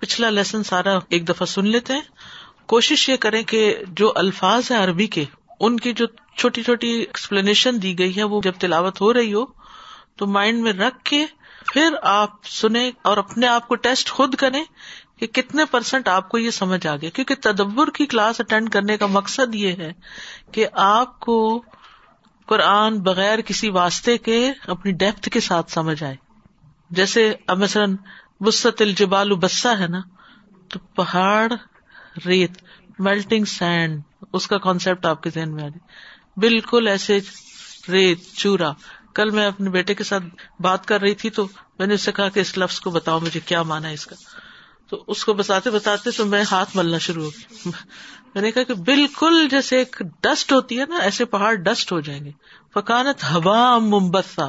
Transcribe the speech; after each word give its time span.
پچھلا 0.00 0.30
لیسن 0.30 0.62
سارا 0.62 0.98
ایک 1.08 1.28
دفعہ 1.28 1.46
سن 1.46 1.66
لیتے 1.66 1.92
ہیں۔ 1.92 2.00
کوشش 2.66 3.08
یہ 3.08 3.16
کریں 3.16 3.42
کہ 3.42 3.76
جو 3.88 4.12
الفاظ 4.14 4.72
ہیں 4.72 4.78
عربی 4.78 5.06
کے، 5.06 5.24
ان 5.60 5.80
کی 5.80 5.92
جو 5.92 6.06
چھوٹی 6.36 6.62
چھوٹی 6.62 6.88
ایکسپلینیشن 6.88 7.82
دی 7.82 7.98
گئی 7.98 8.16
ہے 8.16 8.22
وہ 8.22 8.40
جب 8.40 8.52
تلاوت 8.58 9.00
ہو 9.00 9.14
رہی 9.14 9.34
ہو، 9.34 9.44
تو 10.16 10.26
مائنڈ 10.26 10.62
میں 10.62 10.72
رکھ 10.72 11.04
کے 11.04 11.26
پھر 11.72 11.94
آپ 12.02 12.30
سنیں 12.44 12.90
اور 13.02 13.16
اپنے 13.16 13.46
آپ 13.46 13.68
کو 13.68 13.74
ٹیسٹ 13.74 14.10
خود 14.10 14.34
کریں 14.34 14.64
کہ 15.18 15.26
کتنے 15.26 15.64
پرسینٹ 15.64 16.08
آپ 16.08 16.28
کو 16.28 16.38
یہ 16.38 16.50
سمجھ 16.50 16.86
آ 16.86 16.96
گیا۔ 16.96 17.10
کیونکہ 17.10 17.34
تدبر 17.34 17.90
کی 17.90 18.06
کلاس 18.06 18.40
اٹینڈ 18.40 18.70
کرنے 18.70 18.96
کا 18.96 19.06
مقصد 19.06 19.54
یہ 19.54 19.72
ہے 19.72 19.92
کہ 20.52 20.66
آپ 20.72 21.20
کو 21.20 21.62
قرآن 22.46 22.98
بغیر 22.98 23.40
کسی 23.40 23.68
واسطے 23.68 24.18
کے 24.18 24.52
اپنی 24.66 24.92
ڈیپتھ 24.92 25.28
کے 25.28 25.40
ساتھ 25.40 25.72
سمجھ 25.72 26.04
آئے۔ 26.04 26.16
جیسے 26.90 27.34
اب 27.46 27.58
مثلاً 27.58 27.96
وسط 28.40 28.82
الجبال 28.82 29.34
بسا 29.34 29.78
ہے 29.78 29.86
نا، 29.86 30.00
تو 30.68 30.78
پہاڑ 30.78 31.52
ریت 32.26 32.50
میلٹنگ 32.98 33.44
سینڈ 33.44 34.02
اس 34.32 34.46
کا 34.46 34.58
کانسیپٹ 34.58 35.06
آپ 35.06 35.22
کے 35.22 35.30
ذہن 35.30 35.54
میں 35.54 35.64
آ 35.64 35.68
جائے۔ 35.68 35.78
بالکل 36.36 36.88
ایسے 36.88 37.20
ریت، 37.88 38.24
چورا۔ 38.34 38.72
کل 39.14 39.30
میں 39.30 39.46
اپنے 39.46 39.70
بیٹے 39.70 39.94
کے 39.94 40.04
ساتھ 40.04 40.22
بات 40.60 40.86
کر 40.86 41.00
رہی 41.00 41.14
تھی 41.14 41.30
تو 41.30 41.48
میں 41.78 41.86
نے 41.86 41.94
اس 41.94 42.02
سے 42.02 42.12
کہا 42.12 42.28
کہ 42.28 42.40
اس 42.40 42.58
لفظ 42.58 42.80
کو 42.80 42.90
بتاؤ، 42.90 43.20
مجھے 43.20 43.40
کیا 43.40 43.62
مانا 43.62 43.88
ہے 43.88 43.94
اس 43.94 44.06
کا۔ 44.06 44.16
تو 44.88 45.04
اس 45.06 45.24
کو 45.24 45.32
بتاتے 45.32 45.70
بتاتے 45.70 46.10
تو 46.10 46.26
میں 46.26 46.44
ہاتھ 46.50 46.76
ملنا 46.76 46.98
شروع 46.98 47.24
ہو 47.24 47.28
گئی۔ 47.28 47.70
میں 48.34 48.42
نے 48.42 48.52
کہا 48.52 48.62
کہ 48.62 48.74
بالکل 48.74 49.48
جیسے 49.50 49.76
ایک 49.76 50.02
ڈسٹ 50.22 50.52
ہوتی 50.52 50.80
ہے 50.80 50.84
نا، 50.88 50.96
ایسے 50.96 51.24
پہاڑ 51.24 51.54
ڈسٹ 51.54 51.92
ہو 51.92 52.00
جائیں 52.00 52.24
گے۔ 52.24 52.30
فکانت 52.74 53.24
ہوا 53.24 53.78
ممبسا 53.78 54.48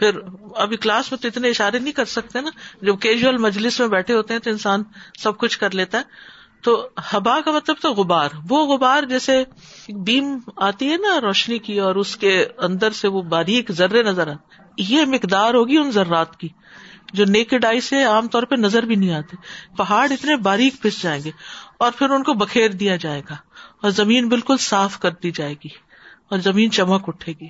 پھر 0.00 0.18
ابھی 0.56 0.76
کلاس 0.76 1.12
میں 1.12 1.18
تو 1.18 1.28
اتنے 1.28 1.48
اشارے 1.48 1.78
نہیں 1.78 1.92
کر 1.92 2.04
سکتے 2.04 2.40
نا، 2.40 2.50
جب 2.82 3.00
کیجول 3.00 3.38
مجلس 3.38 3.80
میں 3.80 3.88
بیٹھے 3.88 4.14
ہوتے 4.14 4.34
ہیں 4.34 4.40
تو 4.40 4.50
انسان 4.50 4.82
سب 5.18 5.38
کچھ 5.38 5.58
کر 5.58 5.70
لیتا 5.70 5.98
ہے۔ 5.98 6.38
تو 6.62 6.88
ہبا 7.14 7.40
کا 7.40 7.50
مطلب 7.50 7.76
تو 7.82 7.92
غبار، 7.92 8.28
وہ 8.48 8.64
غبار 8.66 9.02
جیسے 9.02 9.44
بیم 9.88 10.38
آتی 10.56 10.90
ہے 10.92 10.96
نا 10.96 11.20
روشنی 11.20 11.58
کی 11.58 11.78
اور 11.80 11.96
اس 11.96 12.16
کے 12.16 12.46
اندر 12.58 12.90
سے 12.90 13.08
وہ 13.08 13.22
باریک 13.22 13.72
ذرے 13.72 14.02
نظر 14.02 14.28
آتے 14.28 14.62
یہ 14.76 15.04
مقدار 15.04 15.54
ہوگی 15.54 15.76
ان 15.76 15.90
ذرات 15.90 16.36
کی، 16.36 16.48
جو 17.12 17.24
نیکڈ 17.24 17.64
آئی 17.64 17.80
سے 17.80 18.04
عام 18.04 18.28
طور 18.28 18.42
پہ 18.42 18.54
نظر 18.54 18.82
بھی 18.82 18.94
نہیں 18.94 19.14
آتے۔ 19.14 19.36
پہاڑ 19.76 20.12
اتنے 20.12 20.36
باریک 20.36 20.82
پس 20.82 21.02
جائیں 21.02 21.22
گے 21.24 21.30
اور 21.78 21.92
پھر 21.98 22.10
ان 22.10 22.22
کو 22.22 22.34
بکھیر 22.34 22.70
دیا 22.70 22.96
جائے 22.96 23.22
گا 23.30 23.36
اور 23.82 23.90
زمین 23.90 24.28
بالکل 24.28 24.56
صاف 24.56 24.98
کر 24.98 25.10
دی 25.22 25.30
جائے 25.30 25.54
گی 25.64 25.68
اور 26.30 26.38
زمین 26.38 26.70
چمک 26.70 27.08
اٹھے 27.08 27.32
گی۔ 27.40 27.48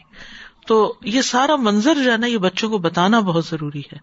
تو 0.66 0.94
یہ 1.02 1.22
سارا 1.22 1.56
منظر 1.56 1.94
جو 1.94 2.12
ہے 2.12 2.16
نا، 2.16 2.26
یہ 2.26 2.38
بچوں 2.38 2.70
کو 2.70 2.78
بتانا 2.78 3.20
بہت 3.20 3.46
ضروری 3.46 3.80
ہے۔ 3.80 3.98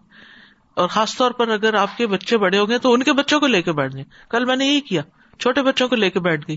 اور 0.74 0.88
خاص 0.88 1.16
طور 1.16 1.30
پر 1.30 1.48
اگر 1.48 1.74
آپ 1.74 1.96
کے 1.96 2.06
بچے 2.06 2.38
بڑے 2.38 2.58
ہو 2.58 2.68
گئے 2.68 2.78
تو 2.78 2.92
ان 2.92 3.02
کے 3.02 3.12
بچوں 3.12 3.40
کو 3.40 3.46
لے 3.46 3.62
کے 3.62 3.72
بیٹھ 3.72 3.94
گئے 3.94 4.04
کل 4.30 4.44
میں 4.44 4.56
نے 4.56 4.66
یہی 4.66 4.80
کیا، 4.80 5.02
چھوٹے 5.38 5.62
بچوں 5.62 5.88
کو 5.88 5.96
لے 5.96 6.10
کے 6.10 6.20
بیٹھ 6.20 6.44
گئی۔ 6.48 6.56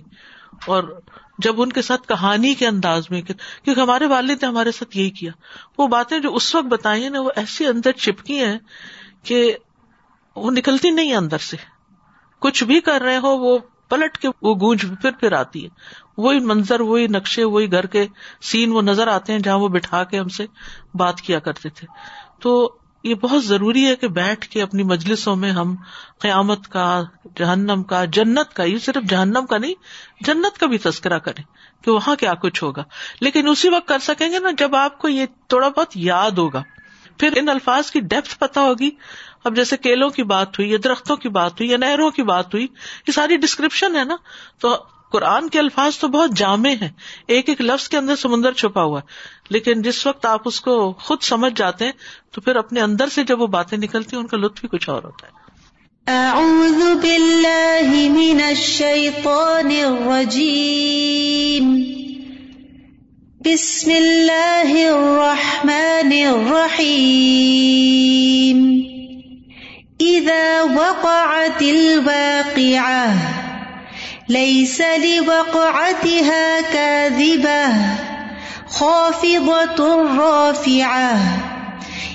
اور 0.67 0.99
جب 1.37 1.61
ان 1.61 1.71
کے 1.71 1.81
ساتھ 1.81 2.07
کہانی 2.07 2.53
کے 2.53 2.67
انداز 2.67 3.03
میں 3.09 3.21
کیونکہ 3.21 3.81
ہمارے 3.81 4.05
والد 4.05 4.29
نے 4.29 4.45
ہمارے 4.45 4.71
ساتھ 4.71 4.97
یہی 4.97 5.09
کیا۔ 5.09 5.31
وہ 5.77 5.87
باتیں 5.87 6.19
جو 6.19 6.35
اس 6.35 6.55
وقت 6.55 6.65
بتائی 6.65 7.09
نا، 7.09 7.21
وہ 7.21 7.31
ایسی 7.35 7.65
اندر 7.65 7.91
چپکی 7.91 8.43
ہیں 8.43 8.57
کہ 9.23 9.55
وہ 10.35 10.51
نکلتی 10.51 10.91
نہیں 10.91 11.13
اندر 11.13 11.37
سے۔ 11.37 11.57
کچھ 12.39 12.63
بھی 12.63 12.79
کر 12.79 13.01
رہے 13.01 13.17
ہو، 13.17 13.37
وہ 13.37 13.59
پلٹ 13.91 14.17
کے 14.17 14.27
وہ 14.41 14.55
گونج 14.55 14.85
پھر 15.01 15.11
پھر 15.11 15.31
آتی 15.31 15.63
ہے۔ 15.63 15.69
وہی 16.17 16.39
منظر، 16.39 16.79
وہی 16.79 17.07
نقشے، 17.07 17.43
وہی 17.43 17.71
گھر 17.71 17.85
کے 17.85 18.07
سین 18.41 18.71
وہ 18.71 18.81
نظر 18.81 19.07
آتے 19.07 19.33
ہیں 19.33 19.39
جہاں 19.39 19.57
وہ 19.57 19.67
بٹھا 19.67 20.03
کے 20.03 20.19
ہم 20.19 20.27
سے 20.27 20.45
بات 20.93 21.21
کیا 21.21 21.39
کرتے 21.39 21.69
تھے۔ 21.69 21.87
تو 22.41 22.75
یہ 23.03 23.15
بہت 23.15 23.45
ضروری 23.45 23.87
ہے 23.87 23.95
کہ 23.95 24.07
بیٹھ 24.07 24.47
کے 24.47 24.61
اپنی 24.61 24.83
مجلسوں 24.83 25.35
میں 25.35 25.51
ہم 25.51 25.75
قیامت 26.19 26.67
کا، 26.67 27.03
جہنم 27.35 27.83
کا، 27.83 28.05
جنت 28.05 28.53
کا، 28.53 28.63
یہ 28.63 28.77
صرف 28.77 29.09
جہنم 29.09 29.45
کا 29.45 29.57
نہیں، 29.57 29.73
جنت 30.21 30.59
کا 30.59 30.65
بھی 30.65 30.77
تذکرہ 30.77 31.19
کریں 31.19 31.43
کہ 31.83 31.91
وہاں 31.91 32.15
کیا 32.15 32.33
کچھ 32.33 32.63
ہوگا۔ 32.63 32.83
لیکن 33.21 33.47
اسی 33.47 33.69
وقت 33.69 33.87
کر 33.87 33.99
سکیں 33.99 34.31
گے 34.31 34.39
نا 34.39 34.49
جب 34.57 34.75
آپ 34.75 34.97
کو 34.97 35.07
یہ 35.07 35.25
تھوڑا 35.47 35.67
بہت 35.67 35.87
یاد 35.95 36.31
ہوگا۔ 36.31 36.63
پھر 37.17 37.29
ان 37.35 37.49
الفاظ 37.49 37.91
کی 37.91 37.99
ڈیپتھ 37.99 38.39
پتا 38.39 38.61
ہوگی۔ 38.61 38.89
اب 39.43 39.55
جیسے 39.55 39.77
کیلوں 39.77 40.09
کی 40.09 40.23
بات 40.23 40.59
ہوئی 40.59 40.71
یا 40.71 40.77
درختوں 40.83 41.15
کی 41.15 41.29
بات 41.29 41.51
ہوئی 41.51 41.69
یا 41.69 41.77
نہروں 41.77 42.11
کی 42.11 42.23
بات 42.23 42.53
ہوئی، 42.53 42.67
یہ 43.07 43.11
ساری 43.11 43.37
ڈسکرپشن 43.37 43.95
ہے 43.95 44.03
نا؟ 44.03 44.15
تو 44.59 44.77
قرآن 45.11 45.49
کے 45.49 45.59
الفاظ 45.59 45.97
تو 45.97 46.07
بہت 46.07 46.35
جامع 46.35 46.69
ہیں۔ 46.69 46.89
ایک 47.27 47.49
ایک 47.49 47.61
لفظ 47.61 47.89
کے 47.89 47.97
اندر 47.97 48.15
سمندر 48.15 48.51
چھپا 48.51 48.83
ہوا 48.83 48.99
ہے۔ 48.99 49.05
لیکن 49.49 49.81
جس 49.81 50.07
وقت 50.07 50.25
آپ 50.25 50.41
اس 50.45 50.61
کو 50.61 50.91
خود 50.91 51.17
سمجھ 51.21 51.53
جاتے 51.55 51.85
ہیں، 51.85 51.91
تو 52.31 52.41
پھر 52.41 52.55
اپنے 52.55 52.81
اندر 52.81 53.07
سے 53.07 53.23
جب 53.23 53.41
وہ 53.41 53.47
باتیں 53.47 53.77
نکلتی 53.77 54.15
ہیں، 54.15 54.23
ان 54.23 54.27
کا 54.27 54.37
لطف 54.37 54.61
بھی 54.61 54.67
کچھ 54.67 54.89
اور 54.89 55.03
ہوتا 55.03 55.27
ہے۔ 55.27 55.41
اعوذ 56.07 57.01
باللہ 57.01 58.09
من 58.09 58.39
الشیطان 58.43 59.65
الرجیم۔ 59.65 61.81
بسم 63.39 63.91
اللہ 63.91 64.65
الرحمن 64.65 66.27
الرحیم۔ 66.27 68.81
اذا 70.01 70.61
وقعت 70.61 71.61
الواقعہ 71.61 73.07
ليس 74.29 74.81
لوقعتها 74.81 76.61
كاذبة، 76.61 77.67
خافضة 78.67 79.79
رافعة. 80.17 81.15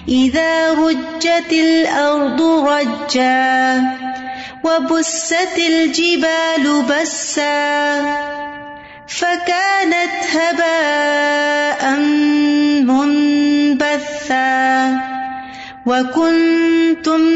إذا 0.09 0.73
رجت 0.73 1.53
الأرض 1.53 2.43
رجا، 2.43 3.83
وبست 4.65 5.59
الجبال 5.59 6.83
بسا، 6.83 8.01
فكانت 9.09 10.17
هباء 10.37 11.91
منبثا. 12.83 14.47
وكنتم 15.87 17.36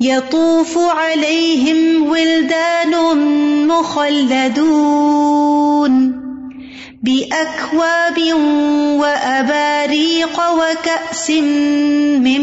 يطوف 0.00 0.78
عليهم 0.78 2.10
ولدان 2.10 2.94
مخلدون۔ 3.66 5.04
بأكواب 7.02 8.18
وأباريق 9.00 10.40
وكأس 10.50 11.30
من 12.20 12.42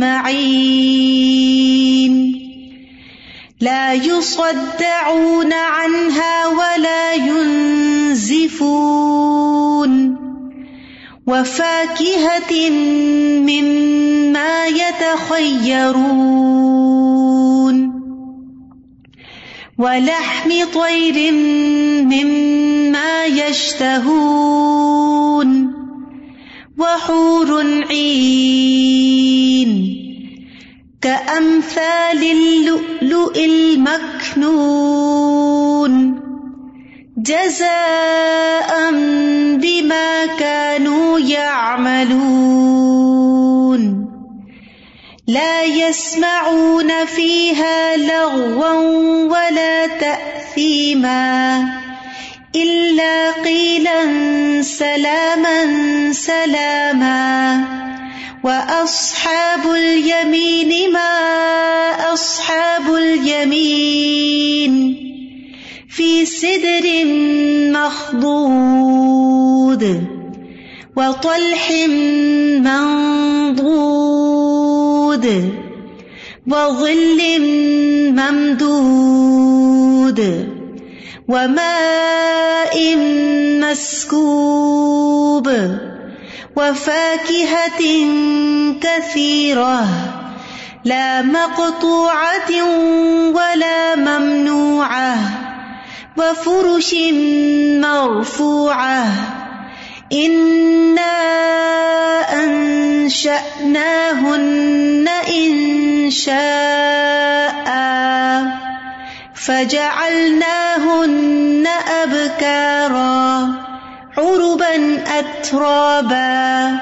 معين 0.00 1.00
لا 3.60 3.92
يصدعون 3.92 5.52
عنها 5.52 6.46
ولا 6.46 7.14
ينزفون 7.14 8.60
وفاكهة 11.26 12.70
مما 13.40 14.66
يتخيرون. 14.66 16.30
ولحم 19.78 20.50
طير 20.74 21.32
مما 22.02 23.24
يشتهون. 23.24 24.70
وحور 26.78 27.64
عين 27.90 28.90
كأمثال 31.00 32.22
اللؤلؤ 32.22 33.44
المكنون. 33.44 34.70
جزاء 37.22 38.90
بما 39.56 40.26
كانوا 40.26 41.18
يعملون. 41.18 42.20
لا 45.28 45.62
يسمعون 45.62 47.06
فيها 47.06 47.96
لغوا 47.96 49.24
ولا 49.24 49.86
تأثيما 49.86 51.64
إلا 52.56 53.30
قيلا 53.30 54.02
سلاما 54.62 55.66
سلاما. 56.12 57.64
وأصحاب 58.44 59.74
اليمين 59.74 60.92
ما 60.92 61.12
أصحاب 62.12 62.94
اليمين. 62.94 65.09
في 65.90 66.26
سدر 66.26 67.04
مخضود 67.74 69.02
وطلح 70.96 71.70
منضود 72.62 75.26
وظل 76.46 77.20
ممدود 78.20 80.20
وماء 81.28 82.96
مسكوب 83.60 85.48
وفاكهة 86.56 87.82
كثيرة 88.80 89.86
لا 90.84 91.22
مقطوعة 91.22 92.50
ولا 93.34 93.96
ممنوعة 93.96 95.39
وفرش 96.20 96.94
مرفوعة. 97.80 99.06
إنا 100.12 101.16
أنشأناهن 102.44 105.08
إن 105.08 106.10
شاء. 106.10 107.70
فجعلناهن 109.34 111.66
أبكارا. 112.02 113.48
عربا 114.18 115.04
أترابا 115.18 116.78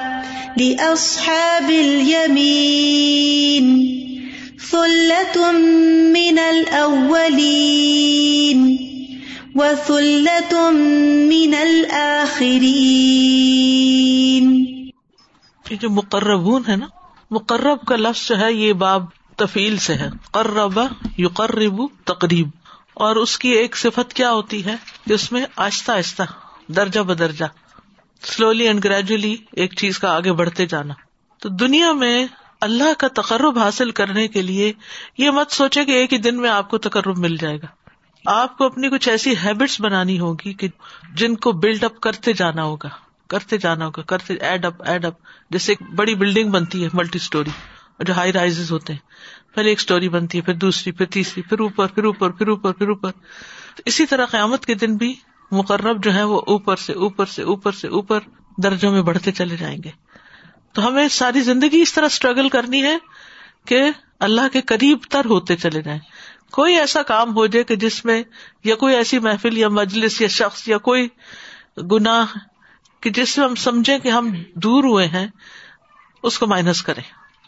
لأصحاب 0.57 1.69
اليمين. 1.69 3.65
ثلة 4.71 5.51
من 6.13 6.39
الأولين. 6.39 8.88
وثلة 9.55 10.75
من 11.27 11.53
الآخرين 11.61 12.59
یہ 15.69 15.75
جو 15.75 15.89
مقربون 15.89 16.63
ہے 16.67 16.75
نا، 16.75 16.85
مقرب 17.31 17.81
کا 17.81 17.95
لفظ 17.95 18.27
جو 18.27 18.39
ہے، 18.39 18.53
یہ 18.53 18.73
باب 18.73 19.05
تفیل 19.35 19.77
سے 19.77 19.93
ہے۔ 19.93 20.09
قربا 20.31 20.85
یقرب 21.17 21.81
تقریب۔ 22.05 22.49
اور 22.93 23.15
اس 23.15 23.37
کی 23.37 23.49
ایک 23.49 23.77
صفت 23.77 24.13
کیا 24.13 24.31
ہوتی 24.31 24.65
ہے؟ 24.65 24.75
کہ 25.07 25.13
اس 25.13 25.31
میں 25.31 25.45
آہستہ 25.55 25.91
آہستہ، 25.91 26.23
درجہ 26.67 26.99
بدرجہ۔ 26.99 27.45
سلولی 28.21 28.67
اینڈ 28.67 28.83
گریجولی 28.83 29.35
ایک 29.51 29.75
چیز 29.75 29.99
کا 29.99 30.15
آگے 30.15 30.33
بڑھتے 30.33 30.65
جانا۔ 30.65 30.93
تو 31.39 31.49
دنیا 31.49 31.91
میں 31.91 32.27
اللہ 32.61 32.93
کا 32.97 33.07
تقرب 33.07 33.59
حاصل 33.59 33.91
کرنے 33.91 34.27
کے 34.27 34.41
لیے 34.41 34.73
یہ 35.17 35.29
مت 35.29 35.51
سوچے 35.51 35.85
کہ 35.85 35.91
ایک 35.91 36.13
ہی 36.13 36.17
دن 36.17 36.37
میں 36.37 36.49
آپ 36.49 36.69
کو 36.69 36.77
تقرب 36.77 37.17
مل 37.17 37.35
جائے 37.37 37.57
گا۔ 37.57 37.67
آپ 38.31 38.57
کو 38.57 38.65
اپنی 38.65 38.89
کچھ 38.89 39.09
ایسی 39.09 39.33
ہیبٹس 39.43 39.81
بنانی 39.81 40.19
ہوگی 40.19 40.53
کہ 40.53 40.67
جن 41.15 41.35
کو 41.35 41.51
بلڈ 41.51 41.83
اپ 41.83 41.99
کرتے 41.99 42.33
جانا 42.33 42.63
ہوگا، 42.63 42.89
کرتے 43.27 43.57
جانا 43.57 43.85
ہوگا، 43.85 44.01
کرتے 44.01 44.33
ایڈ 44.33 44.65
اپ 44.65 44.83
ایڈ 44.83 45.05
اپ 45.05 45.13
جیسے 45.49 45.71
ایک 45.71 45.91
بڑی 45.95 46.15
بلڈنگ 46.15 46.51
بنتی 46.51 46.83
ہے 46.83 46.89
ملٹی 46.93 47.19
اسٹوری 47.21 47.49
جو 47.99 48.13
ہائی 48.13 48.33
رائز 48.33 48.71
ہوتے 48.71 48.93
ہیں۔ 48.93 48.99
پہلے 49.55 49.69
ایک 49.69 49.79
اسٹوری 49.79 50.09
بنتی 50.09 50.37
ہے، 50.37 50.43
پھر 50.43 50.53
دوسری، 50.53 50.91
پھر 50.91 51.05
تیسری، 51.05 51.41
پھر 51.41 51.59
اوپر 51.59 51.87
پھر 51.87 52.03
اوپر 52.03 52.29
پھر 52.29 52.47
اوپر 52.47 52.71
پھر 52.71 52.87
اوپر۔ 52.87 53.11
اسی 53.85 54.05
طرح 54.05 54.25
قیامت 54.25 54.65
کے 54.65 54.73
دن 54.73 54.97
بھی 54.97 55.15
مقرب 55.51 56.03
جو 56.03 56.13
ہے 56.13 56.23
وہ 56.23 56.41
اوپر 56.47 56.75
سے 56.75 56.93
اوپر 56.93 57.25
سے 57.25 57.43
اوپر 57.43 57.71
سے 57.71 57.87
اوپر 57.87 58.19
درجوں 58.57 58.91
میں 58.91 59.01
بڑھتے 59.01 59.31
چلے 59.31 59.57
جائیں 59.57 59.77
گے۔ 59.83 59.89
تو 60.73 60.87
ہمیں 60.87 61.07
ساری 61.07 61.41
زندگی 61.41 61.81
اس 61.81 61.93
طرح 61.93 62.05
اسٹرگل 62.05 62.49
کرنی 62.49 62.83
ہے 62.83 62.97
کہ 63.67 63.81
اللہ 64.19 64.41
کے 64.53 64.61
قریب 64.61 64.97
تر 65.09 65.25
ہوتے 65.25 65.55
چلے 65.55 65.81
جائیں۔ 65.81 65.99
کوئی 66.51 66.75
ایسا 66.75 67.03
کام 67.03 67.35
ہو 67.35 67.45
جائے 67.45 67.63
کہ 67.63 67.75
جس 67.75 68.05
میں 68.05 68.23
یا 68.63 68.75
کوئی 68.75 68.95
ایسی 68.95 69.19
محفل 69.19 69.57
یا 69.57 69.69
مجلس 69.69 70.21
یا 70.21 70.27
شخص 70.27 70.67
یا 70.67 70.77
کوئی 70.77 71.07
گناہ 71.91 72.25
کہ 73.01 73.09
جس 73.09 73.37
میں 73.37 73.45
ہم 73.45 73.55
سمجھے 73.55 73.99
کہ 73.99 74.09
ہم 74.09 74.31
دور 74.53 74.83
ہوئے 74.83 75.07
ہیں، 75.07 75.27
اس 76.23 76.39
کو 76.39 76.47
مائنس 76.47 76.81
کریں 76.81 77.03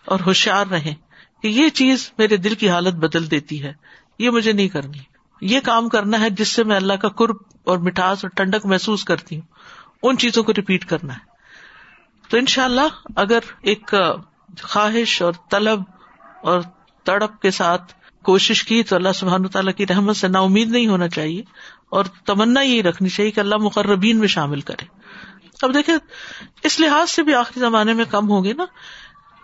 اور 0.05 0.19
ہوشیار 0.25 0.67
رہیں 0.67 0.95
کہ 1.41 1.47
یہ 1.47 1.69
چیز 1.69 2.11
میرے 2.17 2.37
دل 2.37 2.55
کی 2.55 2.69
حالت 2.69 2.93
بدل 2.93 3.31
دیتی 3.31 3.63
ہے۔ 3.63 3.73
یہ 4.19 4.29
مجھے 4.29 4.51
نہیں 4.51 4.67
کرنی۔ 4.67 4.97
یہ 5.41 5.59
کام 5.59 5.89
کرنا 5.89 6.19
ہے 6.19 6.29
جس 6.29 6.47
سے 6.47 6.63
میں 6.63 6.75
اللہ 6.75 6.93
کا 6.93 7.09
قرب 7.09 7.35
اور 7.63 7.77
مٹھاس 7.77 8.25
اور 8.25 8.29
ٹنڈک 8.29 8.65
محسوس 8.65 9.03
کرتی 9.03 9.35
ہوں۔ 9.35 9.41
ان 10.03 10.17
چیزوں 10.17 10.43
کو 10.43 10.53
ریپیٹ 10.57 10.85
کرنا 10.85 11.13
ہے۔ 11.13 11.19
تو 12.29 12.37
ان 12.37 12.45
شاء 12.45 12.63
اللہ 12.63 13.09
اگر 13.15 13.39
ایک 13.61 13.95
خواہش 14.63 15.21
اور 15.21 15.33
طلب 15.49 15.83
اور 16.41 16.61
تڑپ 17.03 17.41
کے 17.41 17.51
ساتھ 17.51 17.93
کوشش 18.23 18.63
کی 18.63 18.83
تو 18.83 18.95
اللہ 18.95 19.09
سبحان 19.15 19.47
تعالیٰ 19.47 19.73
کی 19.73 19.87
رحمت 19.87 20.15
سے 20.15 20.27
نا 20.27 20.39
امید 20.39 20.71
نہیں 20.71 20.87
ہونا 20.87 21.07
چاہیے 21.07 21.41
اور 21.89 22.05
تمنا 22.25 22.61
یہ 22.61 22.81
رکھنی 22.81 23.09
چاہیے 23.09 23.31
کہ 23.31 23.39
اللہ 23.39 23.55
مقربین 23.55 24.19
میں 24.19 24.27
شامل 24.27 24.61
کرے۔ 24.61 24.85
اب 25.61 25.73
دیکھے 25.73 25.93
اس 26.63 26.79
لحاظ 26.79 27.11
سے 27.11 27.23
بھی 27.23 27.33
آخری 27.33 27.59
زمانے 27.59 27.93
میں 27.93 28.05
کم 28.05 28.29
ہوگی 28.29 28.53
نا۔ 28.53 28.65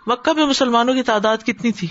مکہ 0.06 0.32
میں 0.32 0.46
مسلمانوں 0.46 0.94
کی 0.94 1.02
تعداد 1.02 1.36
کتنی 1.46 1.72
تھی؟ 1.72 1.88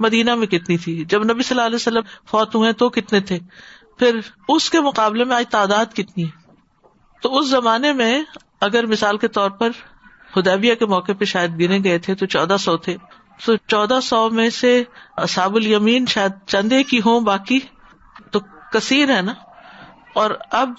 مدینہ 0.00 0.34
میں 0.34 0.46
کتنی 0.46 0.78
تھی؟ 0.78 1.04
جب 1.04 1.24
نبی 1.24 1.42
صلی 1.42 1.56
اللہ 1.56 1.66
علیہ 1.66 1.76
وسلم 1.76 2.02
فوت 2.30 2.54
ہوئے 2.54 2.72
تو 2.72 2.88
کتنے 2.88 3.20
تھے؟ 3.20 3.38
پھر 3.98 4.20
اس 4.48 4.70
کے 4.70 4.80
مقابلے 4.80 5.24
میں 5.24 5.36
آج 5.36 5.44
تعداد 5.50 5.86
کتنی 5.94 6.24
ہے؟ 6.24 6.52
تو 7.22 7.38
اس 7.38 7.48
زمانے 7.48 7.92
میں 7.92 8.22
اگر 8.60 8.86
مثال 8.86 9.18
کے 9.18 9.28
طور 9.28 9.50
پر 9.50 9.70
ہدیبیہ 10.38 10.74
کے 10.74 10.86
موقع 10.86 11.12
پہ 11.18 11.24
شاید 11.24 11.60
گنے 11.60 11.78
گئے 11.84 11.98
تھے 11.98 12.14
تو 12.14 12.26
چودہ 12.26 12.56
سو 12.60 12.76
تھے۔ 12.76 12.96
تو 13.44 13.56
چودہ 13.56 13.98
سو 14.02 14.30
میں 14.30 14.50
سے 14.50 14.84
اصاب 15.16 15.56
الیمین 15.56 16.06
شاید 16.06 16.32
چندے 16.46 16.82
کی 16.82 16.98
ہوں، 16.98 17.20
باقی 17.20 17.58
تو 18.30 18.40
کثیر 18.72 19.16
ہے 19.16 19.22
نا۔ 19.22 19.34
اور 20.14 20.30
اب 20.50 20.70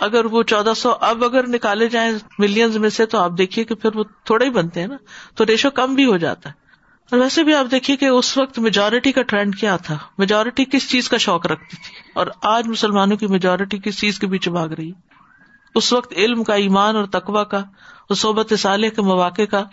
اگر 0.00 0.24
وہ 0.24 0.42
چودہ 0.42 0.72
سو 0.76 0.94
اب 1.00 1.24
اگر 1.24 1.48
نکالے 1.48 1.86
جائیں 1.86 2.12
ملینز 2.38 2.76
میں 2.76 2.88
سے 2.88 3.06
تو 3.06 3.18
آپ 3.18 3.30
دیکھیے 3.38 3.64
کہ 3.64 3.74
پھر 3.74 3.96
وہ 3.96 4.04
تھوڑے 4.24 4.44
ہی 4.44 4.50
بنتے 4.50 4.80
ہیں 4.80 4.86
نا۔ 4.86 4.96
تو 5.34 5.46
ریشو 5.46 5.70
کم 5.70 5.94
بھی 5.94 6.04
ہو 6.04 6.16
جاتا 6.16 6.50
ہے۔ 6.50 6.54
اور 7.10 7.18
ویسے 7.18 7.44
بھی 7.44 7.54
آپ 7.54 7.66
دیکھیے 7.70 7.96
کہ 7.96 8.04
اس 8.04 8.38
وقت 8.38 8.58
میجورٹی 8.58 9.12
کا 9.12 9.22
ٹرینڈ 9.22 9.56
کیا 9.56 9.76
تھا۔ 9.76 9.98
میجورٹی 10.18 10.64
کس 10.64 10.90
چیز 10.90 11.08
کا 11.08 11.16
شوق 11.16 11.46
رکھتی 11.46 11.76
تھی؟ 11.76 12.10
اور 12.14 12.26
آج 12.42 12.68
مسلمانوں 12.68 13.16
کی 13.16 13.26
میجورٹی 13.26 13.78
کس 13.78 13.98
چیز 13.98 14.18
کے 14.18 14.26
پیچھے 14.26 14.50
بھاگ 14.50 14.68
رہی 14.68 14.92
اس 15.74 15.92
وقت 15.92 16.12
علم 16.16 16.44
کا، 16.44 16.54
ایمان 16.54 16.96
اور 16.96 17.04
تقوا 17.04 17.44
کا، 17.44 17.58
اور 17.58 18.14
صحبت 18.14 18.52
صالح 18.58 18.88
کے 18.88 19.02
مواقع 19.02 19.42
کا 19.42 19.64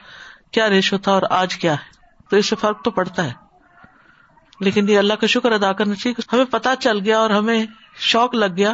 کیا 0.51 0.69
ریشو 0.69 0.97
تھا 0.97 1.11
اور 1.11 1.21
آج 1.29 1.57
کیا 1.57 1.73
ہے؟ 1.73 1.94
تو 2.29 2.37
اس 2.37 2.45
سے 2.45 2.55
فرق 2.55 2.83
تو 2.83 2.91
پڑتا 2.91 3.23
ہے۔ 3.23 3.33
لیکن 4.59 4.89
یہ 4.89 4.97
اللہ 4.97 5.13
کا 5.13 5.27
شکر 5.27 5.51
ادا 5.51 5.73
کرنا 5.73 5.95
چاہیے 5.95 6.21
ہمیں 6.33 6.45
پتا 6.45 6.75
چل 6.75 6.99
گیا 6.99 7.19
اور 7.19 7.29
ہمیں 7.29 7.65
شوق 7.95 8.35
لگ 8.35 8.55
گیا۔ 8.57 8.73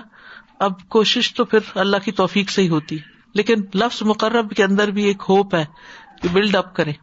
اب 0.59 0.71
کوشش 0.87 1.33
تو 1.33 1.45
پھر 1.45 1.59
اللہ 1.75 1.97
کی 1.97 2.11
توفیق 2.11 2.49
سے 2.49 2.61
ہی 2.61 2.69
ہوتی 2.69 2.97
لیکن 3.33 3.55
لفظ 3.73 4.01
مقرب 4.01 4.51
کے 4.51 4.63
اندر 4.63 4.87
بھی 4.87 5.03
ایک 5.03 5.23
ہوپ 5.29 5.55
ہے 5.55 5.65
کہ 6.21 6.29
بلڈ 6.33 6.55
اپ 6.55 6.75
کریں۔ 6.75 6.93